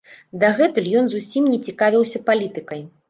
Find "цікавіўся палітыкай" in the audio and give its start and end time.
1.67-2.83